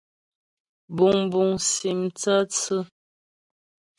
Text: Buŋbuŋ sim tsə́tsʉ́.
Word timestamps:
Buŋbuŋ 0.95 1.49
sim 1.69 1.99
tsə́tsʉ́. 2.17 2.79